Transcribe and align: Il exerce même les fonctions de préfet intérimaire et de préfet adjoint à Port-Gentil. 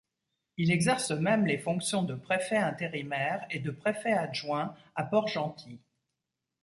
Il 0.57 0.71
exerce 0.71 1.11
même 1.11 1.45
les 1.45 1.59
fonctions 1.59 2.01
de 2.01 2.15
préfet 2.15 2.57
intérimaire 2.57 3.45
et 3.51 3.59
de 3.59 3.69
préfet 3.69 4.13
adjoint 4.13 4.75
à 4.95 5.03
Port-Gentil. 5.03 5.79